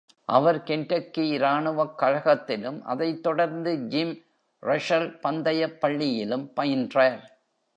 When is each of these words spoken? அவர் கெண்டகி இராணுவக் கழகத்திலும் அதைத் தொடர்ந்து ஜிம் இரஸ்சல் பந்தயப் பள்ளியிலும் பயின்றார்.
அவர் 0.25 0.63
கெண்டகி 0.63 1.31
இராணுவக் 1.31 1.97
கழகத்திலும் 1.97 2.83
அதைத் 2.83 3.23
தொடர்ந்து 3.23 3.77
ஜிம் 3.77 4.21
இரஸ்சல் 4.63 5.19
பந்தயப் 5.19 5.79
பள்ளியிலும் 5.79 6.51
பயின்றார். 6.55 7.21